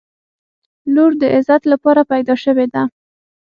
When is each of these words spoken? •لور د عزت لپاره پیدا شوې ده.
•لور 0.93 1.11
د 1.21 1.23
عزت 1.35 1.61
لپاره 1.71 2.01
پیدا 2.11 2.35
شوې 2.43 2.67
ده. 2.73 2.83